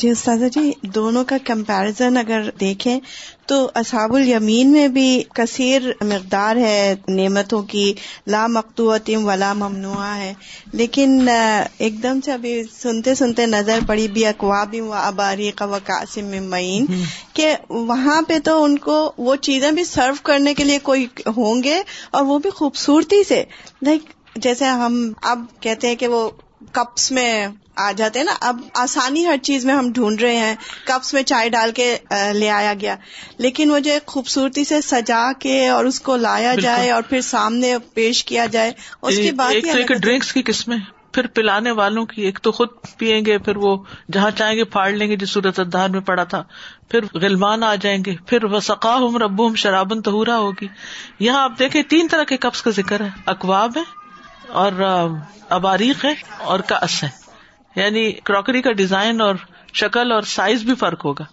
جی 0.00 0.10
استاذہ 0.10 0.44
جی 0.44 0.72
دونوں 0.82 1.24
کا 1.24 1.36
کمپیرزن 1.44 2.16
اگر 2.16 2.50
دیکھیں 2.60 3.00
تو 3.46 3.70
اصحاب 3.74 4.14
الیمین 4.14 4.72
میں 4.72 4.88
بھی 4.88 5.22
کثیر 5.34 5.82
مقدار 6.00 6.56
ہے 6.56 6.94
نعمتوں 7.08 7.62
کی۔ 7.62 7.94
لا 8.26 8.46
مقتوطم 8.46 9.26
ولا 9.26 9.52
ممنوع 9.52 10.04
ہے۔ 10.16 10.34
لیکن 10.72 11.28
ایک 11.78 12.02
دم 12.02 12.20
سے 12.20 12.32
ابھی 12.32 12.62
سنتے 12.82 13.14
سنتے 13.14 13.46
نظر 13.46 13.78
پڑی 13.86 14.08
بھی 14.08 14.26
اقواب 14.26 14.74
و 14.78 14.92
اباریق 14.92 15.62
و 15.62 15.78
قاسم 15.84 16.50
معین 16.50 16.86
کہ 17.32 17.54
وہاں 17.68 18.22
پہ 18.22 18.38
تو 18.38 18.64
ان 18.64 18.78
کو 18.78 19.12
وہ 19.18 19.36
چیزیں 19.36 19.70
بھی 19.70 19.84
سرو 19.84 20.14
کرنے 20.22 20.54
کے 20.54 20.64
لیے 20.64 20.78
کوئی 20.78 21.06
ہوں 21.26 21.62
گے 21.62 21.82
اور 22.10 22.22
وہ 22.22 22.38
بھی 22.38 22.50
خوبصورتی 22.50 23.24
سے۔ 23.24 23.44
لائک 23.82 24.02
جیسے 24.36 24.64
ہم 24.64 25.12
اب 25.22 25.44
کہتے 25.60 25.88
ہیں 25.88 25.96
کہ 25.96 26.06
وہ 26.06 26.30
کپس 26.72 27.12
میں 27.12 27.46
آ 27.76 27.92
جاتے 27.92 28.18
ہیں 28.18 28.26
نا 28.26 28.34
اب 28.40 28.60
آسانی 28.74 29.26
ہر 29.26 29.36
چیز 29.42 29.64
میں 29.64 29.74
ہم 29.74 29.92
ڈھونڈ 29.92 30.20
رہے 30.20 30.36
ہیں 30.36 30.54
کپس 30.86 31.14
میں 31.14 31.22
چائے 31.22 31.48
ڈال 31.48 31.72
کے 31.72 31.98
لے 32.34 32.50
آیا 32.50 32.74
گیا۔ 32.80 32.96
لیکن 33.38 33.70
وہ 33.70 33.78
جو 33.78 33.92
خوبصورتی 34.06 34.64
سے 34.64 34.80
سجا 34.80 35.32
کے 35.38 35.68
اور 35.68 35.84
اس 35.84 36.00
کو 36.00 36.16
لایا 36.16 36.54
جائے 36.54 36.90
اور 36.90 37.02
پھر 37.02 37.20
سامنے 37.20 37.78
پیش 37.94 38.24
کیا 38.24 38.46
جائے 38.46 38.72
اس 39.02 39.16
کی 39.16 39.30
بات 39.30 39.76
ڈرنکس 40.02 40.32
کی 40.32 40.42
قسمیں 40.42 40.78
پھر 41.12 41.26
پلانے 41.26 41.70
والوں 41.70 42.06
کی 42.06 42.22
ایک 42.22 42.38
تو 42.42 42.52
خود 42.52 42.68
پیئیں 42.98 43.24
گے 43.26 43.38
پھر 43.38 43.56
وہ 43.56 43.76
جہاں 44.12 44.30
چاہیں 44.30 44.56
گے 44.56 44.64
پھاڑ 44.64 44.90
لیں 44.90 45.08
گے 45.08 45.16
جس 45.16 45.30
صورت 45.30 45.60
ادار 45.60 45.88
میں 45.88 46.00
پڑا 46.00 46.24
تھا۔ 46.24 46.42
پھر 46.88 47.00
غلمان 47.14 47.62
آ 47.62 47.74
جائیں 47.74 48.02
گے 48.06 48.16
پھر 48.26 48.44
وہ 48.44 48.60
سقا 48.60 48.96
ہم 48.96 49.16
ربو 49.16 49.46
ہم 49.46 49.54
شرابن 49.54 50.02
تہورا 50.02 50.36
ہوگی۔ 50.36 50.66
یہاں 51.18 51.42
آپ 51.42 51.52
دیکھیں 51.58 51.82
تین 51.82 52.08
طرح 52.10 52.24
کے 52.24 52.36
کپس 52.36 52.62
کا 52.62 52.70
ذکر 52.70 53.00
ہے۔ 53.00 53.08
اقواب 53.26 53.76
ہے 53.76 54.03
اور 54.48 54.72
اباریک 55.48 56.04
ہے 56.04 56.14
اور 56.38 56.60
کس 56.60 57.04
ہے۔ 57.04 57.08
یعنی 57.76 58.12
کراکری 58.12 58.62
کا 58.62 58.72
ڈیزائن 58.72 59.20
اور 59.20 59.34
شکل 59.72 60.12
اور 60.12 60.22
سائز 60.22 60.62
بھی 60.62 60.74
فرق 60.74 61.04
ہوگا۔ 61.04 61.24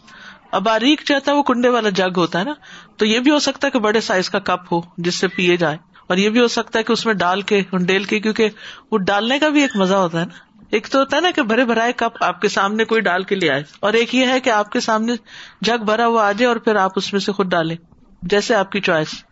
اباریک 0.52 1.02
چاہتا 1.06 1.32
ہے 1.32 1.38
وہ 1.38 1.44
کنڈے 1.44 1.70
والا 1.70 1.90
جگ 1.90 2.18
ہوتا 2.18 2.40
ہے 2.40 2.44
نا۔ 2.44 2.54
تو 2.98 3.06
یہ 3.06 3.20
بھی 3.20 3.32
ہو 3.32 3.40
سکتا 3.40 3.68
ہے 3.68 3.72
کہ 3.72 3.80
بڑے 3.80 4.02
سائز 4.02 4.30
کا 4.30 4.40
کپ 4.40 4.74
ہو 4.74 4.82
جس 4.98 5.16
سے 5.16 5.28
پیے 5.28 5.58
جائے۔ 5.58 5.78
اور 6.08 6.18
یہ 6.18 6.30
بھی 6.30 6.40
ہو 6.40 6.48
سکتا 6.48 6.80
ہے 6.80 6.84
کہ 6.84 6.94
اس 6.94 7.06
میں 7.06 7.14
ڈال 7.14 7.42
کے 7.42 7.62
ڈیل 7.72 8.04
کے، 8.04 8.20
کیونکہ 8.20 8.50
وہ 8.92 8.98
ڈالنے 8.98 9.40
کا 9.40 9.50
بھی 9.50 9.62
ایک 9.62 9.76
مزہ 9.76 9.96
ہوتا 9.96 10.20
ہے 10.20 10.26
نا۔ 10.26 10.64
ایک 10.70 10.88
تو 10.88 11.00
ہوتا 11.00 11.16
ہے 11.16 11.22
نا 11.22 11.32
کہ 11.32 11.42
بھرے 11.42 11.66
بھرائے 11.66 11.94
کپ 11.94 12.24
آپ 12.24 12.42
کے 12.42 12.48
سامنے 12.48 12.86
کوئی 12.86 13.02
ڈال 13.02 13.24
کے 13.24 13.36
لے 13.36 13.50
آئے۔ 13.52 13.64
اور 13.80 13.94
ایک 13.94 14.16
یہ 14.16 14.28
ہے 14.28 14.40
کہ 14.40 14.50
آپ 14.50 14.72
کے 14.72 14.80
سامنے 14.80 15.14
جگ 15.62 15.84
بھرا 15.84 16.06
ہوا 16.06 16.28
آ 16.28 16.32
جائے 16.32 16.48
اور 16.48 16.56
پھر 16.56 16.76
آپ 16.76 16.92
اس 16.96 17.14
میں 17.14 17.22
سے 17.22 17.32
خود 17.32 17.48
ڈالیں۔ 17.48 17.78
جیسے 18.22 18.56
آپ 18.56 18.72
کی 18.72 18.82
چوائس۔ 18.82 19.31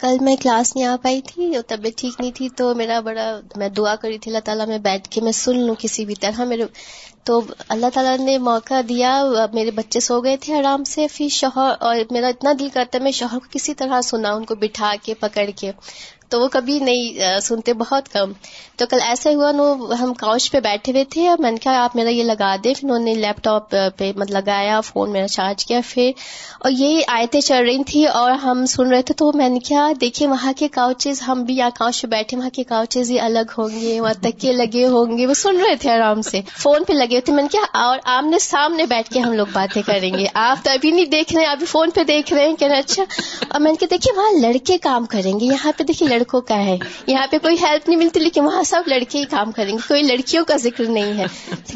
کل 0.00 0.18
میں 0.20 0.34
کلاس 0.36 0.74
نہیں 0.76 0.86
آ 0.86 0.96
پائی 1.02 1.20
تھی 1.20 1.54
اور 1.54 1.62
طبیعت 1.66 1.98
ٹھیک 1.98 2.14
نہیں 2.20 2.30
تھی، 2.34 2.48
تو 2.48 2.74
میرا 2.74 3.00
بڑا، 3.00 3.40
میں 3.56 3.68
دعا 3.68 3.94
کری 3.96 4.18
تھی، 4.18 4.30
اللہ 4.30 4.44
تعالیٰ 4.44 4.66
میں 4.66 4.78
بیٹھ 4.78 5.08
کے 5.08 5.20
میں 5.20 5.32
سن 5.32 5.58
لوں 5.58 5.74
کسی 5.78 6.04
بھی 6.04 6.14
طرح 6.14 6.44
میرے، 6.44 6.64
تو 7.24 7.40
اللہ 7.68 7.86
تعالیٰ 7.94 8.16
نے 8.18 8.38
موقع 8.38 8.80
دیا، 8.88 9.12
میرے 9.52 9.70
بچے 9.70 10.00
سو 10.00 10.20
گئے 10.20 10.36
تھے 10.36 10.54
آرام 10.54 10.84
سے، 10.84 11.06
پھر 11.12 11.28
شوہر، 11.28 11.72
اور 11.80 11.96
میرا 12.10 12.28
اتنا 12.28 12.52
دل 12.58 12.68
کرتا 12.74 12.98
ہے 12.98 13.02
میں 13.02 13.12
شوہر 13.12 13.38
کو 13.38 13.46
کسی 13.50 13.74
طرح 13.74 14.00
سنا 14.00 14.32
ان 14.32 14.44
کو 14.44 14.54
بٹھا 14.54 14.94
کے، 15.02 15.14
پکڑ 15.14 15.48
کے 15.56 15.72
تو 16.34 16.40
وہ 16.40 16.48
کبھی 16.52 16.78
نہیں 16.78 17.38
سنتے 17.40 17.72
بہت 17.72 18.08
کم۔ 18.08 18.32
تو 18.76 18.86
کل 18.90 18.98
ایسا 19.02 19.30
ہوا، 19.30 19.52
نو، 19.52 19.92
ہم 20.00 20.14
کاؤچ 20.14 20.52
پہ 20.52 20.60
بیٹھے 20.60 20.92
ہوئے 20.92 21.04
تھے، 21.04 21.28
میں 21.38 21.50
نے 21.50 21.56
کہا 21.56 21.84
آپ 21.84 21.96
میرا 21.96 22.10
یہ 22.10 22.24
لگا 22.24 22.56
دیں۔ 22.64 22.74
پھر 22.74 22.84
انہوں 22.84 22.98
نے 22.98 23.14
لیپ 23.14 23.42
ٹاپ 23.42 23.70
پہ 23.70 24.12
مت 24.16 24.30
لگایا 24.30 24.80
فون 24.80 25.10
میرا 25.10 25.28
چارج 25.28 25.66
کیا 25.66 25.80
پھر۔ 25.88 26.10
اور 26.60 26.70
یہ 26.70 27.00
آیتیں 27.08 27.40
چل 27.40 27.64
رہی 27.64 27.84
تھی 27.84 28.06
اور 28.06 28.30
ہم 28.30 28.66
سن 28.66 28.88
رہے 28.88 29.02
تھے، 29.02 29.14
تو 29.14 29.32
میں 29.34 29.48
نے 29.48 29.58
کہا 29.58 29.92
دیکھیے 30.00 30.28
وہاں 30.28 30.52
کے 30.56 30.68
کاؤچز 30.68 31.22
ہم 31.28 31.42
بھی 31.42 31.56
یہاں 31.56 31.70
کاؤچ 31.78 32.02
پہ 32.02 32.06
بیٹھے، 32.06 32.36
وہاں 32.36 32.50
کے 32.50 32.64
کاؤچز 32.64 33.10
ہی 33.10 33.20
الگ 33.20 33.52
ہوں 33.58 33.80
گے، 33.80 34.00
وہاں 34.00 34.14
تکے 34.22 34.52
لگے 34.52 34.86
ہوں 34.86 35.18
گے۔ 35.18 35.26
وہ 35.26 35.34
سن 35.34 35.60
رہے 35.60 35.76
تھے 35.76 35.90
آرام 35.90 36.22
سے۔ 36.22 36.40
فون 36.58 36.84
پہ 36.84 36.92
لگے 36.92 37.06
ہوئے 37.06 37.20
تھے، 37.20 37.32
میں 37.32 37.42
نے 37.42 37.48
کہا 37.52 37.84
اور 37.84 37.98
آمنے 38.04 38.38
سامنے 38.38 38.86
بیٹھ 38.86 39.10
کے 39.10 39.20
ہم 39.20 39.32
لوگ 39.32 39.46
باتیں 39.52 39.82
کریں 39.82 40.14
گے۔ 40.18 40.26
آپ 40.34 40.64
تو 40.64 40.70
ابھی 40.70 40.90
نہیں 40.90 41.04
دیکھ 41.04 41.34
رہے 41.34 41.42
ہیں، 41.42 41.50
ابھی 41.50 41.66
فون 41.66 41.90
پہ 41.90 42.04
دیکھ 42.04 42.32
رہے 42.32 42.48
ہیں 42.48 42.56
کہ 42.56 42.64
اچھا۔ 42.64 43.04
اور 43.48 43.60
میں 43.60 43.72
نے 43.72 43.76
کہا 43.76 43.88
دیکھیے 43.90 44.20
وہاں 44.20 44.32
لڑکے 44.40 44.78
کام 44.78 45.04
کریں 45.04 45.40
گے، 45.40 45.46
یہاں 45.46 45.72
پہ 45.76 45.84
دیکھیے 45.84 46.08
لڑکوں 46.24 46.40
کا 46.40 46.64
ہے۔ 46.64 46.78
یہاں 47.06 47.26
پہ 47.30 47.38
کوئی 47.38 47.56
ہیلپ 47.62 47.88
نہیں 47.88 47.98
ملتی 47.98 48.20
لیکن 48.20 48.44
وہاں 48.44 48.62
سب 48.62 48.82
لڑکے 48.86 49.18
ہی 49.18 49.24
کام 49.24 49.52
کریں 49.52 49.72
گے۔ 49.72 49.78
کوئی 49.88 50.02
لڑکیوں 50.02 50.44
کا 50.44 50.56
ذکر 50.56 50.84
نہیں 50.84 51.18
ہے۔ 51.18 51.24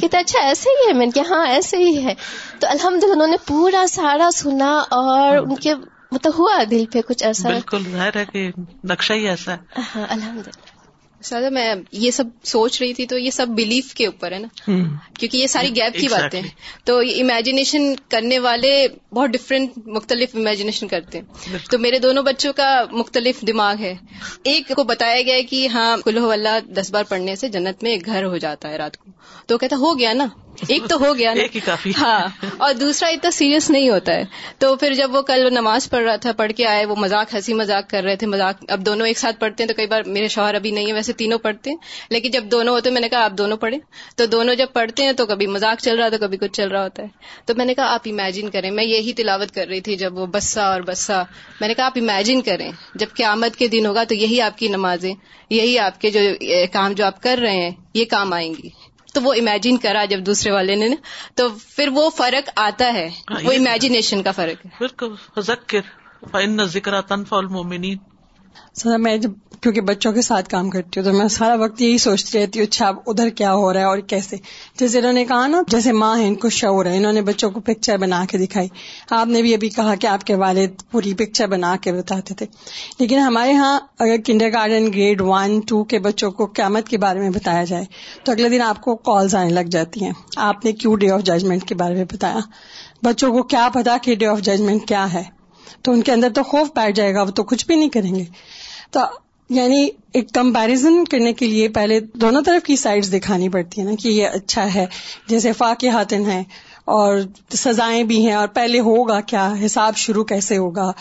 کہتے 0.00 0.16
اچھا 0.18 0.38
ایسے 0.40 0.70
ہی 0.70 0.88
ہے۔ 0.88 0.92
میں 0.92 1.06
نے 1.06 1.20
ہاں 1.20 1.46
ایسے 1.46 1.76
ہی 1.76 2.04
ہے۔ 2.04 2.14
تو 2.60 2.66
الحمد 2.70 3.04
للہ 3.04 3.12
انہوں 3.12 3.26
نے 3.26 3.36
پورا 3.46 3.84
سارا 3.88 4.28
سنا 4.32 4.78
اور 4.90 5.36
ان 5.36 5.54
کے 5.54 5.74
مطلب 6.12 6.32
ہوا 6.38 6.62
دل 6.70 6.84
پہ 6.92 7.00
کچھ 7.00 7.24
ایسا۔ 7.24 7.48
بالکل 7.48 7.82
ظاہر 7.92 8.16
ہے 8.16 8.24
کہ 8.32 8.50
نقشہ 8.84 9.12
ہی 9.12 9.28
ایسا 9.28 9.52
ہے۔ 9.52 9.80
ہاں 9.94 10.06
الحمد 10.10 10.46
للہ 10.46 10.77
سر 11.22 11.50
میں 11.50 11.74
یہ 11.92 12.10
سب 12.10 12.24
سوچ 12.44 12.82
رہی 12.82 12.94
تھی 12.94 13.06
تو 13.06 13.18
یہ 13.18 13.30
سب 13.30 13.46
بلیف 13.48 13.94
کے 13.94 14.06
اوپر 14.06 14.32
ہے 14.32 14.38
نا۔ 14.38 14.48
کیونکہ 15.18 15.38
یہ 15.38 15.46
ساری 15.46 15.76
گیپ 15.76 16.00
کی 16.00 16.08
باتیں 16.08 16.42
تو 16.84 16.98
امیجنیشن 16.98 17.94
کرنے 18.08 18.38
والے 18.38 18.86
بہت 19.12 19.30
ڈفرینٹ 19.30 19.70
مختلف 19.86 20.28
امیجنیشن 20.34 20.88
کرتے 20.88 21.18
ہیں۔ 21.18 21.24
تو 21.70 21.78
میرے 21.78 21.98
دونوں 21.98 22.22
بچوں 22.22 22.52
کا 22.52 22.84
مختلف 22.92 23.40
دماغ 23.40 23.76
ہے۔ 23.78 23.94
ایک 24.44 24.72
کو 24.76 24.84
بتایا 24.84 25.22
گیا 25.22 25.38
کہ 25.50 25.68
ہاں 25.68 25.96
کلو 26.04 26.30
اللہ 26.30 26.60
دس 26.66 26.90
بار 26.90 27.04
پڑھنے 27.04 27.36
سے 27.36 27.48
جنت 27.48 27.82
میں 27.82 27.90
ایک 27.90 28.06
گھر 28.06 28.24
ہو 28.24 28.36
جاتا 28.36 28.70
ہے 28.70 28.76
رات 28.76 28.96
کو۔ 28.96 29.10
تو 29.46 29.58
کہتا 29.58 29.76
ہو 29.76 29.98
گیا 29.98 30.12
نا۔ 30.12 30.26
ایک 30.68 30.82
تو 30.88 30.96
ہو 31.00 31.18
گیا 31.18 31.34
نا۔ 31.34 31.42
ہاں۔ 32.00 32.46
اور 32.56 32.74
دوسرا 32.74 33.08
اتنا 33.08 33.30
سیریس 33.30 33.70
نہیں 33.70 33.90
ہوتا 33.90 34.12
ہے۔ 34.12 34.24
تو 34.58 34.76
پھر 34.76 34.94
جب 34.94 35.14
وہ 35.14 35.22
کل 35.22 35.48
نماز 35.50 35.90
پڑھ 35.90 36.02
رہا 36.02 36.16
تھا 36.16 36.32
پڑھ 36.32 36.52
کے 36.52 36.66
آئے 36.66 36.84
وہ 36.86 36.94
مذاق 36.96 37.34
ہنسی 37.34 37.54
مذاق 37.54 37.90
کر 37.90 38.02
رہے 38.02 38.16
تھے۔ 38.16 38.26
مذاق 38.26 38.64
اب 38.68 38.86
دونوں 38.86 39.06
ایک 39.06 39.18
ساتھ 39.18 39.40
پڑھتے 39.40 39.62
ہیں 39.62 39.68
تو 39.68 39.74
کئی 39.74 39.86
بار 39.86 40.02
میرے 40.06 40.28
شوہر 40.28 40.54
ابھی 40.54 40.70
نہیں 40.70 40.86
ہے 40.86 40.92
ویسے 40.92 41.12
تینوں 41.12 41.38
پڑھتے 41.38 41.70
ہیں۔ 41.70 41.76
لیکن 42.10 42.30
جب 42.30 42.44
دونوں 42.44 42.74
ہوتے 42.74 42.90
میں 42.90 43.00
نے 43.00 43.08
کہا 43.08 43.24
آپ 43.24 43.32
دونوں 43.38 43.56
پڑھیں۔ 43.56 43.78
تو 44.16 44.26
دونوں 44.26 44.54
جب 44.54 44.66
پڑھتے 44.72 45.02
ہیں 45.02 45.12
تو 45.12 45.26
کبھی 45.26 45.46
مذاق 45.46 45.82
چل 45.82 45.98
رہا 45.98 46.08
تو 46.08 46.18
کبھی 46.18 46.38
کچھ 46.38 46.52
چل 46.52 46.68
رہا 46.68 46.82
ہوتا 46.82 47.02
ہے۔ 47.02 47.08
تو 47.44 47.54
میں 47.54 47.64
نے 47.64 47.74
کہا 47.74 47.94
آپ 47.94 48.00
امیجن 48.06 48.50
کریں۔ 48.50 48.70
میں 48.70 48.84
یہی 48.84 49.12
تلاوت 49.12 49.54
کر 49.54 49.66
رہی 49.68 49.80
تھی 49.80 49.96
جب 49.96 50.18
وہ 50.18 50.26
بسا 50.26 50.62
اور 50.62 50.80
بسا۔ 50.80 51.22
میں 51.60 51.68
نے 51.68 51.74
کہا 51.74 51.86
آپ 51.86 51.92
امیجن 51.96 52.40
کریں۔ 52.40 52.72
جب 52.94 53.06
قیامت 53.14 53.56
کے 53.56 53.68
دن 53.68 53.86
ہوگا 53.86 54.04
تو 54.04 54.14
یہی 54.14 54.40
آپ 54.40 54.58
کی 54.58 54.68
نمازیں 54.68 55.14
یہی 55.50 55.78
آپ 55.78 56.00
کے 56.00 56.10
جو 56.10 56.20
کام 56.72 56.92
جو 56.92 57.04
آپ 57.04 57.22
کر 57.22 57.38
رہے 57.42 57.56
ہیں 57.56 57.70
یہ 57.94 58.04
کام 58.04 58.32
آئیں 58.32 58.54
گی۔ 58.62 58.87
تو 59.14 59.22
وہ 59.22 59.34
امیجن 59.34 59.76
کرا 59.76 60.04
جب 60.04 60.18
دوسرے 60.26 60.50
والے 60.52 60.74
نے 60.74 60.88
تو 61.34 61.48
پھر 61.68 61.88
وہ 61.88 62.10
فرق 62.10 62.50
آتا 62.56 62.92
ہے 62.92 63.08
ہاں، 63.30 63.40
وہ 63.44 63.52
امیجنیشن 63.52 64.22
کا 64.22 64.30
فرق 64.30 64.66
ہے۔ 64.66 64.70
بالکل 64.78 65.14
ذکر 66.66 67.00
تنفع 67.00 67.36
المومنین 67.36 67.98
سر 68.74 68.98
میں 68.98 69.16
جب 69.16 69.30
کیونکہ 69.60 69.80
بچوں 69.80 70.12
کے 70.12 70.22
ساتھ 70.22 70.48
کام 70.48 70.70
کرتی 70.70 71.00
ہوں 71.00 71.12
تو 71.12 71.18
میں 71.18 71.28
سارا 71.28 71.54
وقت 71.54 71.82
یہی 71.82 71.98
سوچتی 71.98 72.38
رہتی 72.38 72.58
ہوں 72.58 72.66
اچھا 72.66 72.88
اب 72.88 72.96
ادھر 73.06 73.28
کیا 73.28 73.54
ہو 73.54 73.72
رہا 73.72 73.80
ہے 73.80 73.84
اور 73.84 73.98
کیسے؟ 73.98 74.36
جیسے 74.78 74.98
انہوں 74.98 75.12
نے 75.12 75.24
کہا 75.24 75.46
نا، 75.46 75.62
جیسے 75.68 75.92
ماں 75.92 76.18
ہے 76.18 76.28
ان 76.28 76.34
کو 76.34 76.48
شعور 76.48 76.86
ہے، 76.86 76.96
انہوں 76.96 77.12
نے 77.12 77.22
بچوں 77.22 77.50
کو 77.50 77.60
پکچر 77.60 77.96
بنا 77.96 78.24
کے 78.30 78.38
دکھائی۔ 78.38 78.68
آپ 79.10 79.26
نے 79.26 79.42
بھی 79.42 79.54
ابھی 79.54 79.68
کہا 79.68 79.94
کہ 79.94 80.06
آپ 80.06 80.24
کے 80.24 80.34
والد 80.34 80.90
پوری 80.90 81.14
پکچر 81.14 81.46
بنا 81.46 81.76
کے 81.80 81.92
بتاتے 81.92 82.34
تھے۔ 82.34 82.46
لیکن 82.98 83.18
ہمارے 83.18 83.52
ہاں 83.52 83.80
اگر 83.98 84.16
kinder 84.26 84.52
garden 84.52 84.92
grade 84.92 85.20
one 85.20 85.60
two 85.60 85.84
کے 85.84 85.98
بچوں 85.98 86.30
کو 86.30 86.46
قیامت 86.46 86.88
کے 86.88 86.98
بارے 86.98 87.18
میں 87.18 87.30
بتایا 87.30 87.64
جائے 87.64 87.84
تو 88.24 88.32
اگلے 88.32 88.48
دن 88.48 88.62
آپ 88.62 88.80
کو 88.80 88.96
کالز 88.96 89.34
آنے 89.34 89.50
لگ 89.50 89.68
جاتی 89.70 90.04
ہیں۔ 90.04 90.12
آپ 90.36 90.64
نے 90.64 90.72
کیوں 90.72 90.96
ڈے 90.96 91.10
آف 91.10 91.22
ججمنٹ 91.22 91.64
کے 91.64 91.74
بارے 91.74 91.94
میں 91.94 92.04
بتایا؟ 92.04 92.38
بچوں 93.02 93.32
کو 93.32 93.42
کیا 93.42 93.68
پتا 93.74 93.96
کہ 94.02 94.14
ڈے 94.14 94.26
آف 94.26 94.40
ججمنٹ 94.40 94.88
کیا 94.88 95.12
ہے؟ 95.12 95.37
تو 95.82 95.92
ان 95.92 96.02
کے 96.02 96.12
اندر 96.12 96.28
تو 96.34 96.42
خوف 96.42 96.68
بیٹھ 96.76 96.96
جائے 96.96 97.14
گا 97.14 97.22
وہ 97.22 97.30
تو 97.30 97.44
کچھ 97.44 97.66
بھی 97.66 97.76
نہیں 97.76 97.88
کریں 97.88 98.14
گے۔ 98.14 98.24
تو 98.90 99.00
یعنی 99.50 99.88
ایک 100.12 100.32
کمپیرزن 100.34 101.04
کرنے 101.04 101.32
کے 101.32 101.46
لیے 101.46 101.68
پہلے 101.68 102.00
دونوں 102.00 102.42
طرف 102.42 102.66
کی 102.66 102.76
سائڈز 102.76 103.12
دکھانی 103.12 103.48
پڑتی 103.48 103.80
ہے 103.80 103.86
نا 103.86 103.92
کہ 104.02 104.08
یہ 104.08 104.26
اچھا 104.26 104.74
ہے 104.74 104.86
جیسے 105.26 105.52
فاق 105.52 105.84
حاتن 105.84 106.30
ہے 106.30 106.42
اور 106.84 107.18
سزائیں 107.50 108.04
بھی 108.04 108.26
ہیں 108.26 108.34
اور 108.34 108.48
پہلے 108.48 108.80
ہوگا 108.80 109.20
کیا 109.20 109.54
حساب 109.66 109.96
شروع 109.96 110.24
کیسے 110.24 110.56
ہوگا۔ 110.56 110.92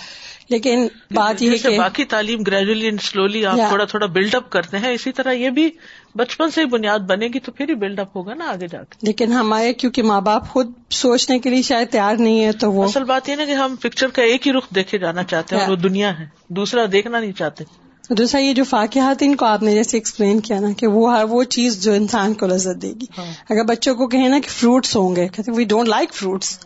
لیکن 0.50 0.88
بات 1.12 1.42
یہ 1.42 1.58
کہ 1.58 1.78
باقی 1.78 2.04
تعلیم 2.04 2.42
گریجولی 2.42 2.86
اینڈ 2.86 3.02
سلولی 3.02 3.46
آپ 3.46 3.58
تھوڑا 3.70 3.86
تھوڑا 3.86 4.06
بلڈ 4.06 4.36
اپ 4.36 4.50
کرتے 4.50 4.78
ہیں 4.78 4.94
اسی 4.94 5.12
طرح 5.12 5.32
یہ 5.32 5.50
بھی 5.50 5.70
بچپن 6.18 6.50
سے 6.50 6.62
ہی 6.62 6.66
بنیاد 6.66 7.00
بنے 7.00 7.28
گی 7.28 7.40
تو 7.40 7.52
پھر 7.52 7.70
ہی 7.70 7.76
بلڈ 7.76 8.00
اپ 8.00 8.18
ہوگا 8.18 8.34
نا 8.34 8.46
آگے 8.46 8.68
جا 8.68 8.84
کے۔ 8.84 8.96
لیکن 9.02 9.32
ہمارے 9.32 9.74
کیونکہ 9.74 10.04
ماں 10.04 10.22
باپ 10.22 10.50
خود 10.50 10.72
سوچنے 10.90 11.40
کے 11.40 11.50
لیے 11.50 11.62
شاید 11.62 11.90
تیار 11.90 12.16
نہیں 12.16 12.46
ہے 12.46 12.52
تو 12.52 12.72
وہ 12.72 12.84
اصل 12.84 13.04
بات 13.04 13.30
یہ 13.30 13.36
نا 13.36 13.46
کہ 13.46 13.52
ہم 13.52 13.76
پکچر 13.76 14.08
کا 14.08 14.22
ایک 14.22 14.48
ہی 14.48 14.52
رخ 14.54 14.64
دیکھے 14.76 14.98
جانا 14.98 15.24
چاہتے 15.24 15.56
ہیں 15.56 15.64
اور 15.64 15.72
وہ 15.72 15.76
دنیا 15.76 16.20
ہے۔ 16.20 16.26
دوسرا 16.48 16.82
دیکھنا 16.92 17.20
نہیں 17.20 17.32
چاہتے۔ 17.32 17.64
دوسرا 18.10 18.42
یہ 18.42 18.54
جو 18.54 18.64
فاقیات 18.64 19.18
ان 19.22 19.36
کو 19.36 19.46
آپ 19.46 19.64
نے 19.64 19.72
جیسے 19.72 19.98
ایکسپلین 19.98 20.40
کیا 20.40 20.60
نا 20.60 20.68
کہ 20.78 20.88
وہ 20.88 21.18
ہر 21.18 21.24
وہ 21.24 21.44
چیز 21.44 21.84
جو 21.84 21.94
انسان 21.94 22.34
کو 22.34 22.48
لذت 22.48 22.82
دے 22.82 22.88
گی۔ 22.88 23.06
ہاں۔ 23.18 23.26
اگر 23.50 23.64
بچوں 23.64 23.96
کو 23.96 24.08
کہیں 24.08 24.30
نا 24.30 24.40
کہ 24.40 24.50
فروٹس 24.50 24.96
ہوں 24.96 25.16
گے 25.16 25.28
کہتے 25.28 25.52
وی 25.52 25.64
ڈونٹ 25.64 25.88
لائک 25.88 26.14
فروٹس 26.14 26.60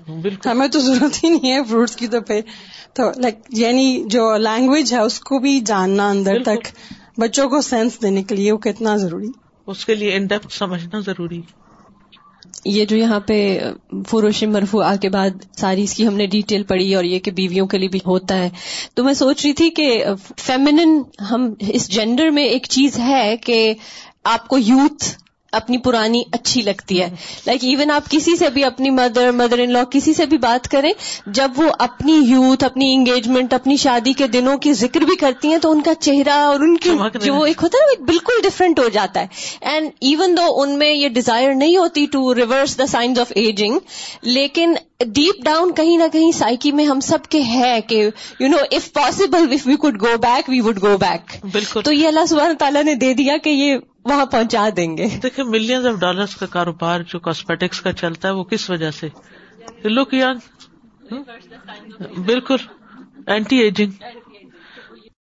ہمیں 0.45 0.67
تو 0.67 0.79
ضرورت 0.79 1.23
ہی 1.23 1.29
نہیں 1.29 1.51
ہے 1.51 1.63
فروٹس 1.63 1.95
کی 1.95 2.07
تو 2.07 2.21
پھر۔ 2.21 2.41
تو 2.93 3.03
لائک 3.15 3.35
یعنی 3.49 4.03
جو 4.05 4.37
لینگویج 4.37 4.93
ہے 4.93 4.99
اس 4.99 5.19
کو 5.19 5.39
بھی 5.39 5.59
جاننا 5.59 6.09
اندر 6.09 6.43
تک 6.45 6.67
بچوں 7.17 7.49
کو 7.49 7.61
سینس 7.61 8.01
دینے 8.01 8.23
کے 8.23 8.35
لیے 8.35 8.51
وہ 8.51 8.57
کتنا 8.57 8.95
ضروری۔ 8.95 9.40
اس 9.67 9.85
کے 9.85 9.95
لیے 9.95 10.15
انڈیپتھ 10.15 10.53
سمجھنا 10.53 10.99
ضروری 10.99 11.41
یہ 12.65 12.85
جو 12.85 12.97
یہاں 12.97 13.19
پہ 13.19 13.59
فروش 14.07 14.43
مرفو 14.43 14.81
کے 15.01 15.09
بعد 15.09 15.29
ساری 15.57 15.83
اس 15.83 15.93
کی 15.93 16.07
ہم 16.07 16.13
نے 16.13 16.25
ڈیٹیل 16.25 16.63
پڑھی 16.63 16.95
اور 16.95 17.03
یہ 17.03 17.19
کہ 17.19 17.31
بیویوں 17.31 17.67
کے 17.67 17.77
لیے 17.77 17.89
بھی 17.89 17.99
ہوتا 18.05 18.35
ہے۔ 18.35 18.49
تو 18.93 19.03
میں 19.03 19.13
سوچ 19.13 19.45
رہی 19.45 19.53
تھی 19.53 19.69
کہ 19.69 20.05
فیمنن 20.37 21.01
ہم 21.31 21.53
اس 21.59 21.89
جینڈر 21.89 22.29
میں 22.29 22.43
ایک 22.43 22.67
چیز 22.69 22.99
ہے 22.99 23.35
کہ 23.37 23.73
آپ 24.23 24.47
کو 24.47 24.57
یوتھ 24.57 25.03
اپنی 25.51 25.77
پرانی 25.77 26.21
اچھی 26.31 26.61
لگتی 26.61 27.01
ہے۔ 27.01 27.09
لائک 27.45 27.63
ایون 27.63 27.91
آپ 27.91 28.09
کسی 28.09 28.35
سے 28.35 28.49
بھی 28.49 28.63
اپنی 28.63 28.89
مدر 28.89 29.31
مدر 29.31 29.59
ان 29.59 29.73
لا 29.73 29.83
کسی 29.83 30.13
سے 30.13 30.25
بھی 30.25 30.37
بات 30.37 30.67
کریں 30.67 30.91
جب 31.25 31.51
وہ 31.55 31.69
اپنی 31.79 32.13
یوتھ 32.13 32.63
اپنی 32.63 32.93
انگیجمنٹ 32.93 33.53
اپنی 33.53 33.75
شادی 33.77 34.13
کے 34.13 34.27
دنوں 34.27 34.57
کی 34.57 34.73
ذکر 34.73 35.01
بھی 35.01 35.15
کرتی 35.15 35.47
ہیں 35.47 35.57
تو 35.57 35.71
ان 35.71 35.81
کا 35.81 35.93
چہرہ 35.93 36.37
اور 36.41 36.59
ان 36.59 36.77
کی 36.77 36.89
جو 37.23 37.33
وہ 37.35 37.45
ایک 37.45 37.59
ہوتا 37.63 37.77
ہے 37.77 37.99
وہ 37.99 38.05
بالکل 38.05 38.41
ڈفرینٹ 38.43 38.79
ہو 38.79 38.89
جاتا 38.89 39.19
ہے۔ 39.19 39.27
اینڈ 39.61 39.89
ایون 40.01 40.37
دو 40.37 40.61
ان 40.61 40.77
میں 40.79 40.93
یہ 40.93 41.09
ڈیزائر 41.09 41.53
نہیں 41.53 41.77
ہوتی 41.77 42.05
to 42.05 42.35
reverse 42.35 42.77
the 42.77 42.85
science 42.85 43.19
of 43.19 43.31
ageing 43.35 43.79
لیکن 44.21 44.73
ڈیپ 44.99 45.43
ڈاؤن 45.43 45.71
کہیں 45.71 45.97
نہ 45.97 46.07
کہیں 46.11 46.31
سائکی 46.31 46.71
میں 46.71 46.85
ہم 46.85 46.99
سب 46.99 47.25
کے 47.29 47.41
ہے 47.41 47.79
کہ 47.87 48.09
you 48.39 48.47
know 48.47 48.57
if 48.71 48.91
possible 48.93 49.53
if 49.53 49.67
we 49.67 49.75
could 49.75 50.01
go 50.01 50.17
back 50.21 50.49
we 50.49 50.61
would 50.61 50.81
go 50.81 50.97
back 50.97 51.45
بالکل۔ 51.51 51.81
تو 51.81 51.93
یہ 51.93 52.07
اللہ 52.07 52.25
سبحانہ 52.29 52.53
تعالیٰ 52.53 52.83
نے 52.83 52.95
دے 52.95 53.13
دیا 53.13 53.37
کہ 53.37 53.49
یہ 53.49 53.77
وہاں 54.05 54.25
پہنچا 54.25 54.69
دیں 54.77 54.97
گے۔ 54.97 55.07
دیکھیں 55.23 55.45
ملینز 55.45 55.85
آف 55.87 55.99
ڈالرز 55.99 56.35
کا 56.35 56.45
کاروبار 56.45 57.01
جو 57.07 57.19
کاسمیٹکس 57.19 57.81
کا 57.81 57.93
چلتا 57.93 58.27
ہے، 58.27 58.33
وہ 58.33 58.43
کس 58.43 58.69
وجہ 58.69 58.91
سے؟ 58.91 59.07
لک 59.83 60.13
یگ 60.13 60.37
hmm? 61.13 62.23
بالکل 62.25 62.55
اینٹی 63.27 63.57
ایجنگ 63.57 63.91